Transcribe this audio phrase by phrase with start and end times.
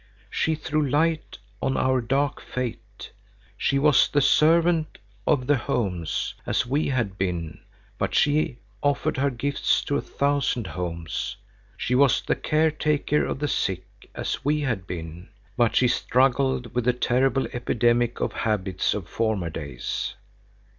[0.31, 3.11] She threw light on our dark fate.
[3.55, 7.61] She was the servant of the homes, as we had been,
[7.99, 11.35] but she offered her gifts to a thousand homes.
[11.77, 13.85] She was the caretaker of the sick,
[14.15, 19.51] as we had been, but she struggled with the terrible epidemic of habits of former
[19.51, 20.15] days.